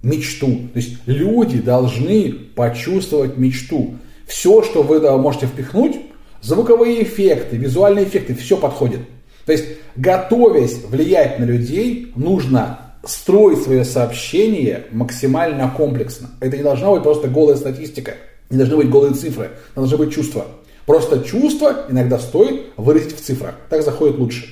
мечту. 0.02 0.48
То 0.74 0.80
есть 0.80 0.98
люди 1.06 1.60
должны 1.60 2.32
почувствовать 2.56 3.38
мечту. 3.38 3.96
Все, 4.28 4.64
что 4.64 4.82
вы 4.82 5.00
можете 5.18 5.48
впихнуть, 5.48 5.98
звуковые 6.42 7.04
эффекты, 7.04 7.58
визуальные 7.58 8.06
эффекты, 8.06 8.34
все 8.36 8.58
подходит. 8.58 9.02
То 9.46 9.52
есть, 9.52 9.66
готовясь 9.96 10.84
влиять 10.86 11.40
на 11.40 11.44
людей, 11.44 12.12
нужно 12.16 12.80
строить 13.04 13.62
свое 13.62 13.86
сообщение 13.86 14.86
максимально 14.92 15.72
комплексно. 15.76 16.32
Это 16.40 16.58
не 16.58 16.64
должна 16.64 16.92
быть 16.92 17.04
просто 17.04 17.28
голая 17.28 17.56
статистика, 17.56 18.16
не 18.50 18.58
должны 18.58 18.78
быть 18.78 18.90
голые 18.90 19.14
цифры, 19.14 19.52
должны 19.76 19.98
быть 19.98 20.14
чувства. 20.14 20.46
Просто 20.86 21.24
чувства 21.24 21.86
иногда 21.90 22.20
стоит 22.20 22.68
выразить 22.78 23.16
в 23.16 23.22
цифрах. 23.22 23.56
Так 23.70 23.84
заходит 23.84 24.18
лучше. 24.18 24.46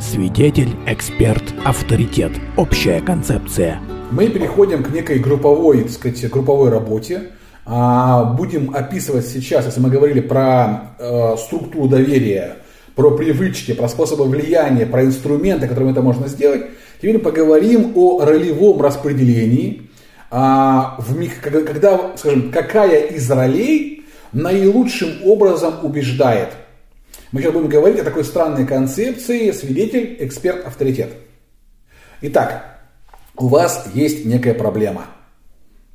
Свидетель, 0.00 0.70
эксперт, 0.86 1.42
авторитет. 1.64 2.32
Общая 2.56 3.00
концепция. 3.00 3.80
Мы 4.10 4.28
переходим 4.28 4.82
к 4.82 4.90
некой 4.90 5.18
групповой, 5.18 5.82
так 5.82 5.90
сказать, 5.92 6.30
групповой 6.30 6.70
работе. 6.70 7.32
А, 7.70 8.24
будем 8.24 8.74
описывать 8.74 9.26
сейчас, 9.26 9.66
если 9.66 9.80
мы 9.80 9.90
говорили 9.90 10.20
про 10.20 10.94
э, 10.98 11.36
структуру 11.36 11.86
доверия, 11.86 12.56
про 12.94 13.10
привычки, 13.10 13.74
про 13.74 13.88
способы 13.88 14.24
влияния, 14.24 14.86
про 14.86 15.04
инструменты, 15.04 15.68
которыми 15.68 15.92
это 15.92 16.00
можно 16.00 16.28
сделать, 16.28 16.62
теперь 16.96 17.18
поговорим 17.18 17.92
о 17.94 18.24
ролевом 18.24 18.80
распределении, 18.80 19.90
а, 20.30 20.98
когда, 21.42 22.16
скажем, 22.16 22.50
какая 22.50 23.02
из 23.08 23.30
ролей 23.30 24.06
наилучшим 24.32 25.10
образом 25.24 25.74
убеждает– 25.84 26.48
мы 27.30 27.42
сейчас 27.42 27.52
будем 27.52 27.68
говорить 27.68 28.00
о 28.00 28.04
такой 28.04 28.24
странной 28.24 28.66
концепции 28.66 29.50
свидетель, 29.50 30.16
эксперт, 30.20 30.64
авторитет. 30.66 31.10
Итак, 32.22 32.80
у 33.36 33.48
вас 33.48 33.86
есть 33.92 34.24
некая 34.24 34.54
проблема. 34.54 35.06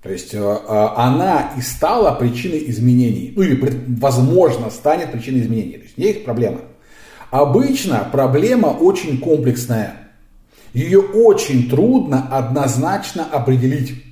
То 0.04 0.12
есть 0.12 0.34
э, 0.34 0.38
э, 0.38 0.88
она 0.98 1.54
и 1.58 1.62
стала 1.62 2.12
причиной 2.12 2.70
изменений. 2.70 3.34
Ну 3.36 3.42
или, 3.42 3.74
возможно, 4.00 4.70
станет 4.70 5.12
причиной 5.14 5.40
изменений. 5.40 5.78
То 5.78 5.84
есть 5.84 5.94
есть 5.98 6.26
проблема. 6.26 6.60
Обычно 7.32 8.08
проблема 8.12 8.68
очень 8.68 9.20
комплексная. 9.20 9.96
Ее 10.74 11.00
очень 11.00 11.70
трудно 11.70 12.28
однозначно 12.30 13.26
определить. 13.32 14.04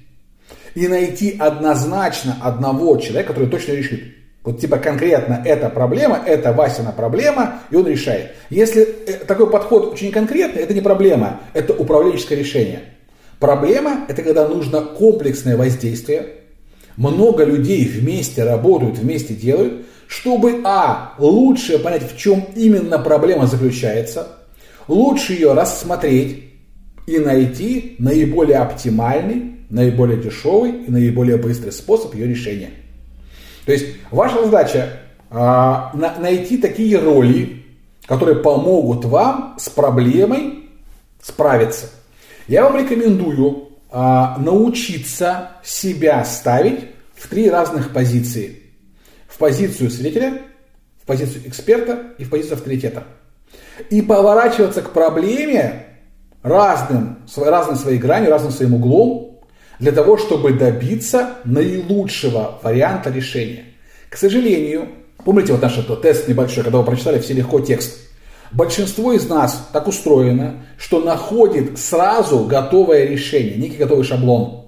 И 0.75 0.87
найти 0.87 1.35
однозначно 1.37 2.37
одного 2.41 2.95
человека, 2.97 3.33
который 3.33 3.49
точно 3.49 3.73
решит. 3.73 4.01
Вот 4.43 4.59
типа 4.59 4.77
конкретно 4.77 5.43
эта 5.45 5.69
проблема, 5.69 6.19
это 6.25 6.53
Васина 6.53 6.93
проблема, 6.93 7.59
и 7.69 7.75
он 7.75 7.85
решает. 7.85 8.31
Если 8.49 8.81
э, 8.81 9.25
такой 9.25 9.49
подход 9.49 9.93
очень 9.93 10.11
конкретный, 10.11 10.61
это 10.61 10.73
не 10.73 10.81
проблема, 10.81 11.41
это 11.53 11.73
управленческое 11.73 12.39
решение. 12.39 12.79
Проблема– 13.41 14.05
это 14.07 14.21
когда 14.21 14.47
нужно 14.47 14.81
комплексное 14.81 15.57
воздействие, 15.57 16.27
много 16.95 17.43
людей 17.43 17.85
вместе 17.87 18.43
работают, 18.43 18.99
вместе 18.99 19.33
делают, 19.33 19.87
чтобы, 20.05 20.61
а, 20.63 21.15
лучше 21.17 21.79
понять, 21.79 22.03
в 22.03 22.15
чем 22.15 22.45
именно 22.55 22.99
проблема 22.99 23.47
заключается, 23.47 24.27
лучше 24.87 25.33
ее 25.33 25.53
рассмотреть 25.53 26.51
и 27.07 27.17
найти 27.17 27.95
наиболее 27.97 28.59
оптимальный, 28.59 29.55
наиболее 29.71 30.21
дешевый 30.21 30.83
и 30.85 30.91
наиболее 30.91 31.37
быстрый 31.37 31.71
способ 31.71 32.13
ее 32.13 32.27
решения. 32.27 32.69
То 33.65 33.71
есть 33.71 33.87
ваша 34.11 34.43
задача 34.45 34.99
а, 35.31 35.89
на, 35.95 36.15
найти 36.19 36.59
такие 36.59 36.99
роли, 36.99 37.63
которые 38.05 38.37
помогут 38.37 39.03
вам 39.05 39.55
с 39.57 39.67
проблемой 39.67 40.69
справиться. 41.23 41.87
Я 42.47 42.63
вам 42.63 42.77
рекомендую 42.77 43.69
а, 43.89 44.37
научиться 44.37 45.51
себя 45.63 46.23
ставить 46.23 46.85
в 47.15 47.27
три 47.27 47.49
разных 47.49 47.93
позиции. 47.93 48.61
В 49.27 49.37
позицию 49.37 49.89
свидетеля, 49.89 50.41
в 51.01 51.05
позицию 51.05 51.47
эксперта 51.47 52.13
и 52.17 52.23
в 52.23 52.29
позицию 52.29 52.55
авторитета. 52.55 53.03
И 53.89 54.01
поворачиваться 54.01 54.81
к 54.81 54.91
проблеме 54.91 55.85
разным, 56.43 57.19
разной 57.35 57.75
своей 57.75 57.97
гранью, 57.97 58.31
разным 58.31 58.51
своим 58.51 58.75
углом, 58.75 59.41
для 59.79 59.91
того, 59.91 60.17
чтобы 60.17 60.53
добиться 60.53 61.37
наилучшего 61.43 62.59
варианта 62.61 63.09
решения. 63.09 63.65
К 64.09 64.17
сожалению, 64.17 64.89
помните 65.25 65.53
вот 65.53 65.61
наш 65.61 65.77
этот 65.77 66.03
тест 66.03 66.27
небольшой, 66.27 66.63
когда 66.63 66.77
вы 66.77 66.85
прочитали 66.85 67.19
все 67.19 67.33
легко 67.33 67.59
текст? 67.59 68.10
Большинство 68.51 69.13
из 69.13 69.29
нас 69.29 69.69
так 69.71 69.87
устроено, 69.87 70.65
что 70.77 70.99
находит 70.99 71.79
сразу 71.79 72.43
готовое 72.45 73.05
решение, 73.05 73.55
некий 73.55 73.77
готовый 73.77 74.03
шаблон. 74.03 74.65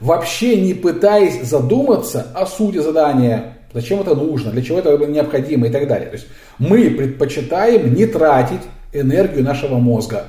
Вообще 0.00 0.60
не 0.60 0.74
пытаясь 0.74 1.42
задуматься 1.42 2.26
о 2.34 2.46
сути 2.46 2.78
задания, 2.78 3.58
зачем 3.72 4.00
это 4.00 4.16
нужно, 4.16 4.50
для 4.50 4.62
чего 4.62 4.80
это 4.80 4.96
необходимо 5.06 5.68
и 5.68 5.70
так 5.70 5.86
далее. 5.86 6.08
То 6.08 6.16
есть 6.16 6.26
мы 6.58 6.90
предпочитаем 6.90 7.94
не 7.94 8.06
тратить 8.06 8.62
энергию 8.92 9.44
нашего 9.44 9.78
мозга. 9.78 10.26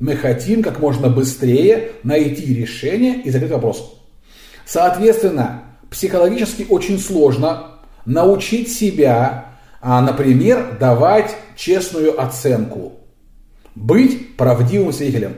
Мы 0.00 0.16
хотим 0.16 0.62
как 0.62 0.80
можно 0.80 1.08
быстрее 1.10 1.92
найти 2.02 2.54
решение 2.54 3.20
и 3.20 3.30
закрыть 3.30 3.50
вопрос. 3.50 4.00
Соответственно, 4.64 5.64
психологически 5.90 6.66
очень 6.70 6.98
сложно 6.98 7.66
научить 8.06 8.72
себя, 8.72 9.53
а, 9.86 10.00
например, 10.00 10.78
давать 10.80 11.36
честную 11.56 12.18
оценку, 12.18 12.94
быть 13.74 14.34
правдивым 14.34 14.94
свидетелем. 14.94 15.36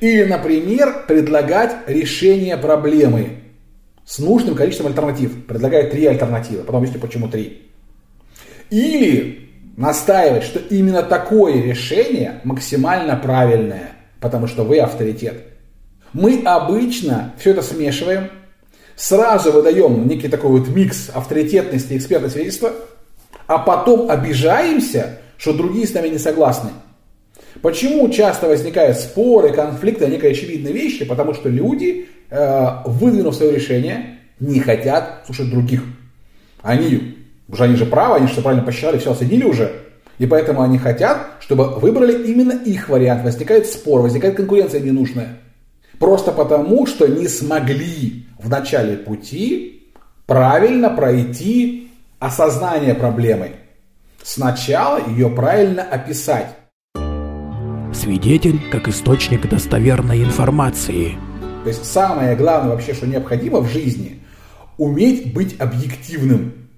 Или, 0.00 0.24
например, 0.24 1.06
предлагать 1.08 1.74
решение 1.86 2.58
проблемы 2.58 3.38
с 4.04 4.18
нужным 4.18 4.54
количеством 4.54 4.88
альтернатив. 4.88 5.46
Предлагаю 5.46 5.90
три 5.90 6.04
альтернативы, 6.04 6.64
потом 6.64 6.82
объясню, 6.82 7.00
почему 7.00 7.28
три. 7.28 7.70
Или 8.68 9.48
настаивать, 9.78 10.44
что 10.44 10.58
именно 10.58 11.02
такое 11.02 11.62
решение 11.62 12.42
максимально 12.44 13.16
правильное, 13.16 13.92
потому 14.20 14.48
что 14.48 14.64
вы 14.64 14.80
авторитет. 14.80 15.44
Мы 16.12 16.42
обычно 16.44 17.32
все 17.38 17.52
это 17.52 17.62
смешиваем, 17.62 18.28
сразу 18.96 19.50
выдаем 19.50 20.06
некий 20.06 20.28
такой 20.28 20.50
вот 20.50 20.68
микс 20.68 21.08
авторитетности 21.08 21.94
и 21.94 22.00
свидетельства, 22.00 22.72
а 23.50 23.58
потом 23.58 24.08
обижаемся, 24.08 25.18
что 25.36 25.52
другие 25.52 25.84
с 25.84 25.92
нами 25.92 26.06
не 26.06 26.18
согласны. 26.18 26.70
Почему 27.62 28.08
часто 28.08 28.46
возникают 28.46 28.96
споры, 28.96 29.52
конфликты, 29.52 30.06
некие 30.06 30.30
очевидные 30.30 30.72
вещи? 30.72 31.04
Потому 31.04 31.34
что 31.34 31.48
люди, 31.48 32.06
э, 32.30 32.68
выдвинув 32.84 33.34
свое 33.34 33.50
решение, 33.50 34.20
не 34.38 34.60
хотят 34.60 35.24
слушать 35.26 35.50
других. 35.50 35.82
Они, 36.62 37.16
уже 37.48 37.64
они 37.64 37.74
же 37.74 37.86
правы, 37.86 38.18
они 38.18 38.28
же 38.28 38.40
правильно 38.40 38.64
посчитали, 38.64 38.98
все 38.98 39.10
оценили 39.10 39.42
уже. 39.42 39.72
И 40.18 40.26
поэтому 40.26 40.62
они 40.62 40.78
хотят, 40.78 41.32
чтобы 41.40 41.70
выбрали 41.80 42.30
именно 42.30 42.52
их 42.52 42.88
вариант. 42.88 43.24
Возникает 43.24 43.66
спор, 43.66 44.02
возникает 44.02 44.36
конкуренция 44.36 44.80
ненужная. 44.80 45.38
Просто 45.98 46.30
потому, 46.30 46.86
что 46.86 47.08
не 47.08 47.26
смогли 47.26 48.26
в 48.38 48.48
начале 48.48 48.96
пути 48.96 49.90
правильно 50.26 50.88
пройти 50.88 51.89
осознание 52.20 52.94
проблемы. 52.94 53.52
Сначала 54.22 55.00
ее 55.08 55.30
правильно 55.30 55.82
описать. 55.82 56.54
Свидетель 57.92 58.60
как 58.70 58.86
источник 58.86 59.48
достоверной 59.48 60.22
информации. 60.22 61.16
То 61.64 61.70
есть 61.70 61.84
самое 61.84 62.36
главное 62.36 62.72
вообще, 62.72 62.94
что 62.94 63.06
необходимо 63.06 63.60
в 63.60 63.68
жизни, 63.68 64.22
уметь 64.76 65.32
быть 65.32 65.58
объективным. 65.58 66.68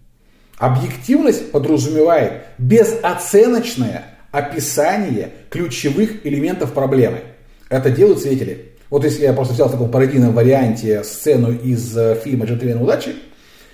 Объективность 0.58 1.50
подразумевает 1.50 2.44
безоценочное 2.58 4.04
описание 4.30 5.32
ключевых 5.50 6.24
элементов 6.24 6.72
проблемы. 6.72 7.18
Это 7.68 7.90
делают 7.90 8.20
свидетели. 8.20 8.72
Вот 8.90 9.04
если 9.04 9.24
я 9.24 9.32
просто 9.32 9.54
взял 9.54 9.68
в 9.68 9.72
таком 9.72 9.90
пародийном 9.90 10.34
варианте 10.34 11.02
сцену 11.02 11.52
из 11.52 11.96
э, 11.96 12.14
фильма 12.22 12.46
«Джентльмены 12.46 12.82
удачи», 12.82 13.14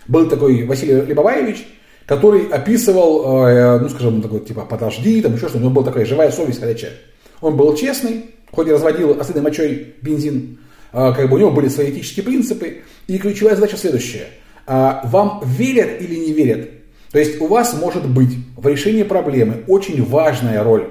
был 0.09 0.29
такой 0.29 0.65
Василий 0.65 1.03
Либоваевич, 1.03 1.67
который 2.07 2.47
описывал, 2.49 3.47
э, 3.47 3.79
ну, 3.79 3.89
скажем, 3.91 4.23
такой, 4.23 4.41
типа, 4.41 4.63
подожди, 4.63 5.21
там 5.21 5.35
еще 5.35 5.49
что-то, 5.49 5.59
у 5.59 5.61
него 5.61 5.71
была 5.71 5.85
такая 5.85 6.07
живая 6.07 6.31
совесть 6.33 6.61
ходячая. 6.61 6.93
Он 7.41 7.57
был 7.57 7.77
честный, 7.77 8.31
хоть 8.51 8.67
и 8.69 8.73
разводил 8.73 9.21
осадной 9.21 9.43
мочой 9.43 9.95
бензин, 10.03 10.59
э, 10.93 11.13
как 11.15 11.29
бы 11.29 11.37
у 11.37 11.39
него 11.39 11.51
были 11.51 11.69
свои 11.69 11.91
этические 11.91 12.25
принципы. 12.25 12.79
И 13.07 13.19
ключевая 13.19 13.55
задача 13.55 13.77
следующая. 13.77 14.27
Вам 14.67 15.43
верят 15.47 16.03
или 16.03 16.17
не 16.17 16.33
верят? 16.35 16.69
То 17.11 17.19
есть 17.19 17.41
у 17.41 17.47
вас 17.47 17.73
может 17.73 18.07
быть 18.07 18.37
в 18.55 18.67
решении 18.67 19.03
проблемы 19.03 19.65
очень 19.67 20.05
важная 20.05 20.63
роль. 20.63 20.91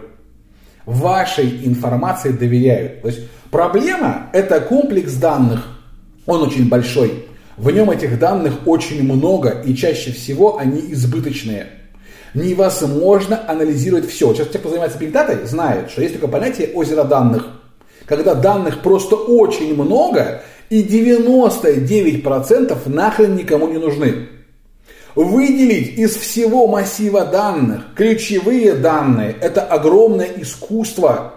Вашей 0.86 1.66
информации 1.66 2.32
доверяют. 2.32 3.02
То 3.02 3.10
есть 3.10 3.22
проблема– 3.52 4.30
это 4.34 4.60
комплекс 4.62 5.14
данных. 5.14 5.68
Он 6.26 6.42
очень 6.42 6.68
большой. 6.70 7.26
В 7.58 7.72
нем 7.72 7.90
этих 7.90 8.20
данных 8.20 8.68
очень 8.68 9.02
много, 9.02 9.50
и 9.66 9.76
чаще 9.76 10.12
всего 10.12 10.58
они 10.60 10.94
избыточные. 10.94 11.68
Невозможно 12.36 13.50
анализировать 13.50 14.08
все. 14.08 14.32
Сейчас 14.34 14.50
те, 14.50 14.60
кто 14.60 14.70
занимается 14.70 15.00
бигдатой, 15.00 15.48
знают, 15.48 15.90
что 15.90 16.04
есть 16.04 16.14
такое 16.14 16.30
понятие 16.30 16.70
озера 16.76 17.04
данных. 17.04 17.48
Когда 18.06 18.36
данных 18.36 18.84
просто 18.84 19.16
очень 19.16 19.74
много, 19.74 20.44
и 20.70 20.84
99% 20.84 22.78
нахрен 22.86 23.36
никому 23.36 23.68
не 23.70 23.80
нужны. 23.80 24.28
Выделить 25.16 25.98
из 25.98 26.16
всего 26.16 26.68
массива 26.68 27.26
данных 27.26 27.86
ключевые 27.96 28.74
данные– 28.74 29.36
это 29.42 29.64
огромное 29.64 30.30
искусство. 30.38 31.34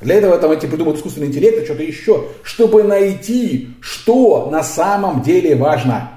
Для 0.00 0.16
этого 0.16 0.38
там 0.38 0.50
эти 0.50 0.66
придумают 0.66 0.98
искусственный 0.98 1.26
интеллект 1.26 1.60
и 1.60 1.64
что-то 1.64 1.82
еще, 1.82 2.24
чтобы 2.42 2.82
найти, 2.84 3.70
что 3.80 4.48
на 4.50 4.62
самом 4.62 5.22
деле 5.22 5.56
важно. 5.56 6.10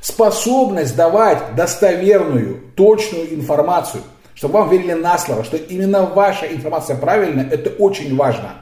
Способность 0.00 0.96
давать 0.96 1.54
достоверную, 1.54 2.62
точную 2.76 3.34
информацию, 3.34 4.02
чтобы 4.34 4.54
вам 4.54 4.70
верили 4.70 4.92
на 4.92 5.18
слово, 5.18 5.44
что 5.44 5.56
именно 5.56 6.06
ваша 6.06 6.46
информация 6.46 6.96
правильная, 6.96 7.48
это 7.50 7.70
очень 7.70 8.16
важно. 8.16 8.54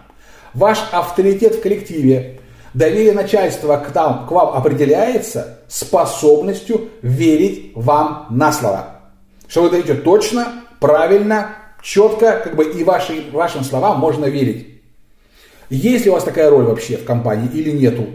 Ваш 0.54 0.78
авторитет 0.90 1.56
в 1.56 1.60
коллективе, 1.60 2.40
доверие 2.74 3.12
начальства 3.12 3.76
к, 3.76 3.92
там, 3.92 4.26
к 4.26 4.30
вам 4.30 4.56
определяется 4.56 5.60
способностью 5.68 6.88
верить 7.02 7.72
вам 7.74 8.26
на 8.30 8.52
слово. 8.52 9.00
Что 9.46 9.62
вы 9.62 9.68
говорите 9.68 9.94
точно, 9.94 10.64
правильно, 10.80 11.56
четко, 11.86 12.40
как 12.42 12.56
бы 12.56 12.64
и 12.64 12.82
ваши, 12.82 13.24
вашим 13.30 13.62
словам 13.62 14.00
можно 14.00 14.26
верить. 14.26 14.66
Есть 15.70 16.04
ли 16.04 16.10
у 16.10 16.14
вас 16.14 16.24
такая 16.24 16.50
роль 16.50 16.64
вообще 16.64 16.96
в 16.96 17.04
компании 17.04 17.48
или 17.52 17.70
нету? 17.70 18.06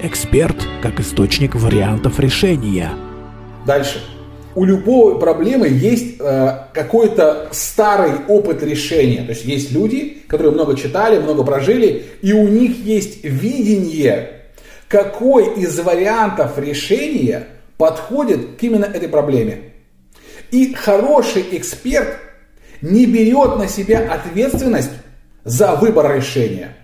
Эксперт 0.00 0.56
как 0.82 1.00
источник 1.00 1.56
вариантов 1.56 2.20
решения. 2.20 2.90
Дальше. 3.66 4.00
У 4.54 4.64
любой 4.64 5.18
проблемы 5.18 5.66
есть 5.68 6.20
э, 6.20 6.58
какой-то 6.74 7.48
старый 7.50 8.12
опыт 8.28 8.62
решения. 8.62 9.22
То 9.22 9.30
есть 9.30 9.44
есть 9.44 9.72
люди, 9.72 10.22
которые 10.28 10.52
много 10.52 10.76
читали, 10.76 11.18
много 11.18 11.42
прожили, 11.42 12.04
и 12.20 12.32
у 12.32 12.46
них 12.46 12.84
есть 12.84 13.24
видение, 13.24 14.42
какой 14.88 15.54
из 15.54 15.78
вариантов 15.80 16.58
решения 16.58 17.48
подходит 17.78 18.56
к 18.60 18.62
именно 18.62 18.84
этой 18.84 19.08
проблеме. 19.08 19.71
И 20.52 20.74
хороший 20.74 21.44
эксперт 21.52 22.18
не 22.82 23.06
берет 23.06 23.56
на 23.56 23.66
себя 23.66 24.12
ответственность 24.12 24.90
за 25.44 25.74
выбор 25.74 26.14
решения. 26.14 26.76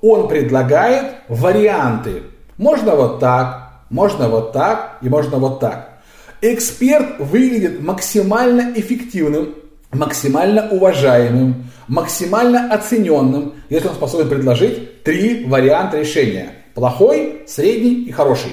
Он 0.00 0.28
предлагает 0.28 1.16
варианты. 1.28 2.22
Можно 2.56 2.94
вот 2.94 3.18
так, 3.18 3.82
можно 3.90 4.28
вот 4.28 4.52
так 4.52 4.98
и 5.02 5.08
можно 5.08 5.38
вот 5.38 5.58
так. 5.58 5.98
Эксперт 6.40 7.18
выглядит 7.18 7.82
максимально 7.82 8.72
эффективным, 8.76 9.56
максимально 9.92 10.68
уважаемым, 10.70 11.64
максимально 11.88 12.72
оцененным, 12.72 13.54
если 13.68 13.88
он 13.88 13.94
способен 13.94 14.28
предложить 14.28 15.02
три 15.02 15.44
варианта 15.46 15.98
решения. 15.98 16.50
Плохой, 16.74 17.42
средний 17.48 18.04
и 18.04 18.12
хороший. 18.12 18.52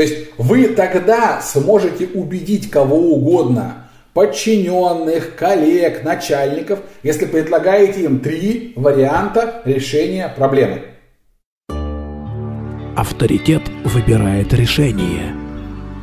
То 0.00 0.04
есть 0.04 0.28
вы 0.38 0.68
тогда 0.68 1.42
сможете 1.42 2.06
убедить 2.06 2.70
кого 2.70 2.96
угодно, 2.96 3.90
подчиненных, 4.14 5.36
коллег, 5.36 6.04
начальников, 6.04 6.78
если 7.02 7.26
предлагаете 7.26 8.04
им 8.04 8.20
три 8.20 8.72
варианта 8.76 9.60
решения 9.66 10.32
проблемы. 10.34 10.84
Авторитет 12.96 13.60
выбирает 13.84 14.54
решение. 14.54 15.34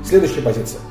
Следующая 0.05 0.43
позиция. 0.43 0.81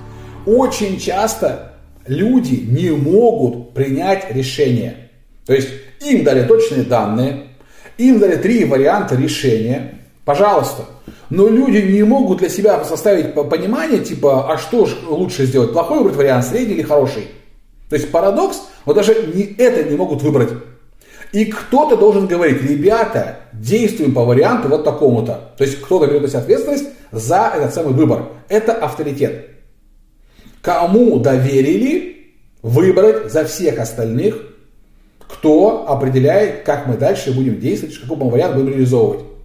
Очень 0.45 0.99
часто 0.99 1.75
люди 2.09 2.57
не 2.57 2.91
могут 2.91 3.73
принять 3.73 4.35
решение. 4.35 5.11
То 5.47 5.55
есть 5.55 5.69
им 6.05 6.25
дали 6.25 6.43
точные 6.43 6.83
данные, 6.83 7.51
им 7.99 8.19
дали 8.19 8.35
три 8.35 8.65
варианта 8.65 9.15
решения. 9.15 9.93
Пожалуйста, 10.27 10.87
но 11.31 11.47
люди 11.47 11.79
не 11.79 12.03
могут 12.03 12.39
для 12.39 12.49
себя 12.49 12.83
составить 12.85 13.33
понимание, 13.33 14.01
типа, 14.01 14.53
а 14.53 14.59
что 14.59 14.85
же 14.85 14.97
лучше 15.09 15.47
сделать, 15.47 15.73
плохой 15.73 15.99
выбрать 15.99 16.17
вариант, 16.17 16.47
средний 16.47 16.75
или 16.75 16.83
хороший. 16.83 17.29
То 17.89 17.95
есть 17.95 18.11
парадокс, 18.11 18.63
вот 18.85 18.97
даже 18.97 19.15
не, 19.33 19.45
это 19.57 19.89
не 19.89 19.97
могут 19.97 20.23
выбрать. 20.23 20.51
И 21.31 21.45
кто-то 21.45 21.97
должен 21.97 22.27
говорить, 22.27 22.61
ребята, 22.61 23.37
действуем 23.53 24.15
по 24.15 24.25
варианту 24.25 24.69
вот 24.69 24.83
такому-то. 24.83 25.53
То 25.57 25.63
есть 25.63 25.81
кто-то 25.81 26.09
берет 26.09 26.23
на 26.23 26.29
себя 26.29 26.41
ответственность 26.41 26.87
за 27.13 27.53
этот 27.55 27.73
самый 27.73 27.95
выбор. 27.95 28.25
Это 28.49 28.73
авторитет. 28.73 29.51
Кому 30.61 31.21
доверили 31.21 32.35
выбрать 32.63 33.31
за 33.31 33.45
всех 33.45 33.79
остальных, 33.79 34.43
кто 35.21 35.89
определяет, 35.89 36.65
как 36.65 36.89
мы 36.89 36.97
дальше 36.97 37.33
будем 37.33 37.61
действовать, 37.61 37.97
какой 37.97 38.17
мы 38.17 38.29
вариант 38.29 38.57
будем 38.57 38.71
реализовывать. 38.71 39.36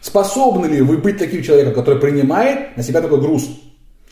Способны 0.00 0.66
ли 0.66 0.80
вы 0.80 0.96
быть 0.96 1.18
таким 1.18 1.42
человеком, 1.42 1.74
который 1.74 2.00
принимает 2.00 2.76
на 2.76 2.82
себя 2.82 3.02
такой 3.02 3.20
груз 3.20 3.48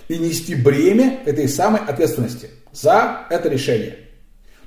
и 0.09 0.19
нести 0.19 0.55
бремя 0.55 1.21
этой 1.25 1.49
самой 1.49 1.81
ответственности 1.87 2.51
за 2.73 3.27
это 3.31 3.49
решение? 3.49 3.97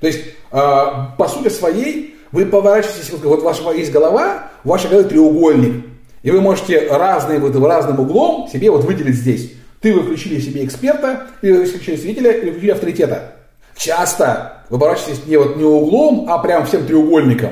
То 0.00 0.08
есть, 0.08 0.20
э, 0.20 0.26
по 0.50 1.28
сути 1.28 1.48
своей, 1.48 2.16
вы 2.32 2.46
поворачиваетесь, 2.46 3.10
вот 3.10 3.42
ваша 3.42 3.70
есть 3.72 3.92
голова, 3.92 4.50
в 4.64 4.68
вашей 4.68 4.90
голове 4.90 5.08
треугольник. 5.08 5.84
И 6.24 6.30
вы 6.30 6.40
можете 6.40 6.88
разные, 6.88 7.38
вот, 7.38 7.54
разным 7.56 8.00
углом 8.00 8.48
себе 8.48 8.70
вот 8.70 8.84
выделить 8.84 9.16
здесь. 9.16 9.52
Ты 9.80 9.92
вы 9.92 10.02
включили 10.02 10.40
себе 10.40 10.64
эксперта, 10.64 11.28
или 11.40 11.52
вы 11.52 11.66
включили 11.66 11.96
свидетеля, 11.96 12.32
или 12.32 12.50
включили 12.50 12.70
авторитета. 12.72 13.36
Часто 13.76 14.64
вы 14.70 14.78
поворачиваетесь 14.78 15.26
не, 15.26 15.36
вот, 15.36 15.56
не 15.56 15.64
углом, 15.64 16.26
а 16.28 16.38
прям 16.38 16.66
всем 16.66 16.84
треугольником 16.84 17.50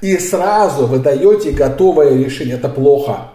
и 0.00 0.16
сразу 0.18 0.86
вы 0.86 0.98
даете 0.98 1.50
готовое 1.50 2.16
решение. 2.22 2.56
Это 2.56 2.68
плохо. 2.68 3.30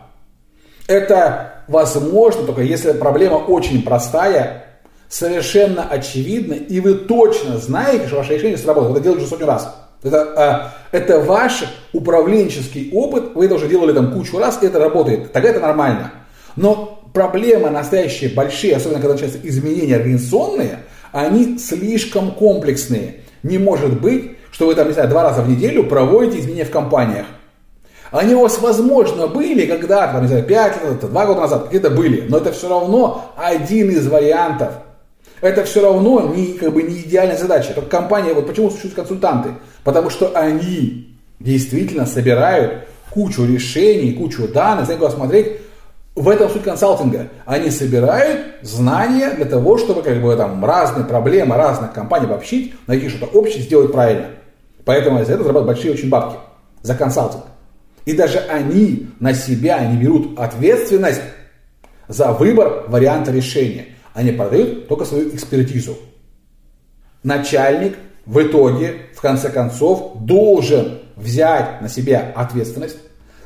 Это 0.87 1.63
возможно 1.67 2.43
только 2.43 2.61
если 2.61 2.91
проблема 2.91 3.35
очень 3.35 3.83
простая, 3.83 4.63
совершенно 5.09 5.83
очевидна, 5.83 6.53
и 6.53 6.79
вы 6.79 6.95
точно 6.95 7.57
знаете, 7.57 8.07
что 8.07 8.17
ваше 8.17 8.33
решение 8.35 8.57
сработает. 8.57 8.93
Вы 8.93 8.97
это 8.97 9.03
делаете 9.03 9.23
уже 9.23 9.29
сотню 9.29 9.45
раз. 9.45 9.75
Это, 10.01 10.73
э, 10.91 10.97
это 10.97 11.19
ваш 11.19 11.63
управленческий 11.93 12.89
опыт, 12.91 13.35
вы 13.35 13.45
это 13.45 13.55
уже 13.55 13.67
делали 13.67 13.93
там 13.93 14.11
кучу 14.11 14.37
раз, 14.37 14.59
и 14.61 14.65
это 14.65 14.79
работает. 14.79 15.31
Тогда 15.31 15.49
это 15.49 15.59
нормально. 15.59 16.11
Но 16.55 17.03
проблемы 17.13 17.69
настоящие, 17.69 18.31
большие, 18.31 18.75
особенно 18.75 18.99
когда 18.99 19.13
начинаются 19.13 19.47
изменения 19.47 19.95
организационные, 19.95 20.79
они 21.11 21.59
слишком 21.59 22.31
комплексные. 22.31 23.21
Не 23.43 23.59
может 23.59 24.01
быть, 24.01 24.37
что 24.53 24.67
вы 24.67 24.75
там, 24.75 24.87
не 24.87 24.93
знаю, 24.93 25.09
два 25.09 25.23
раза 25.23 25.41
в 25.41 25.49
неделю 25.49 25.83
проводите 25.83 26.39
изменения 26.39 26.65
в 26.65 26.71
компаниях. 26.71 27.25
Они 28.11 28.35
у 28.35 28.41
вас, 28.41 28.59
возможно, 28.59 29.25
были 29.25 29.65
когда-то, 29.65 30.21
не 30.21 30.27
знаю, 30.27 30.43
5 30.43 30.83
лет, 30.83 30.99
2 31.09 31.25
года 31.25 31.41
назад, 31.41 31.63
какие-то 31.63 31.89
были, 31.89 32.27
но 32.29 32.37
это 32.37 32.51
все 32.51 32.69
равно 32.69 33.33
один 33.35 33.89
из 33.89 34.07
вариантов. 34.07 34.69
Это 35.41 35.65
все 35.65 35.81
равно 35.81 36.31
не, 36.33 36.53
как 36.53 36.71
бы, 36.71 36.83
не 36.83 36.99
идеальная 37.01 37.35
задача. 37.35 37.73
Только 37.73 37.89
компания, 37.89 38.33
вот 38.33 38.45
почему 38.45 38.69
существуют 38.69 38.95
консультанты? 38.95 39.49
Потому 39.83 40.11
что 40.11 40.31
они 40.35 41.17
действительно 41.39 42.05
собирают 42.05 42.87
кучу 43.09 43.45
решений, 43.45 44.13
кучу 44.13 44.47
данных, 44.47 44.85
знаете, 44.85 45.03
куда 45.03 45.15
смотреть. 45.15 45.47
В 46.15 46.29
этом 46.29 46.47
суть 46.51 46.63
консалтинга. 46.63 47.29
Они 47.47 47.71
собирают 47.71 48.41
знания 48.61 49.31
для 49.31 49.45
того, 49.45 49.79
чтобы 49.79 50.03
как 50.03 50.21
бы 50.21 50.35
там 50.35 50.63
разные 50.63 51.05
проблемы 51.05 51.55
разных 51.55 51.91
компаний 51.91 52.27
обобщить, 52.27 52.75
найти 52.85 53.09
что-то 53.09 53.35
общее, 53.35 53.63
сделать 53.63 53.91
правильно. 53.91 54.27
Поэтому 54.85 55.23
за 55.23 55.33
это 55.33 55.43
зарабатывают 55.43 55.67
большие 55.67 55.93
очень 55.93 56.09
бабки. 56.09 56.37
За 56.81 56.95
консалтинг. 56.95 57.43
И 58.05 58.13
даже 58.13 58.39
они 58.39 59.07
на 59.19 59.33
себя 59.33 59.85
не 59.85 59.97
берут 59.97 60.37
ответственность 60.37 61.21
за 62.07 62.33
выбор 62.33 62.85
варианта 62.87 63.31
решения. 63.31 63.85
Они 64.13 64.31
продают 64.31 64.87
только 64.87 65.05
свою 65.05 65.29
экспертизу. 65.29 65.97
Начальник 67.23 67.95
в 68.25 68.41
итоге, 68.41 68.97
в 69.15 69.21
конце 69.21 69.49
концов, 69.49 70.17
должен 70.19 70.99
взять 71.15 71.81
на 71.81 71.87
себя 71.87 72.31
ответственность, 72.35 72.97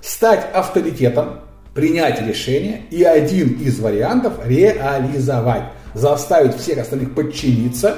стать 0.02 0.46
авторитетом, 0.54 1.42
принять 1.74 2.22
решение 2.22 2.82
и 2.90 3.04
один 3.04 3.54
из 3.60 3.80
вариантов 3.80 4.34
реализовать, 4.46 5.64
заставить 5.94 6.56
всех 6.56 6.80
остальных 6.80 7.14
подчиниться 7.14 7.98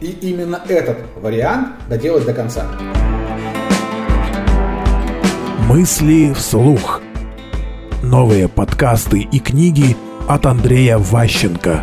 и 0.00 0.06
именно 0.22 0.60
этот 0.68 0.98
вариант 1.20 1.68
доделать 1.88 2.24
до 2.24 2.34
конца. 2.34 2.66
Мысли 5.68 6.32
вслух. 6.34 7.00
Новые 8.02 8.48
подкасты 8.48 9.20
и 9.20 9.38
книги 9.38 9.96
от 10.28 10.46
Андрея 10.46 10.98
Ващенко. 10.98 11.82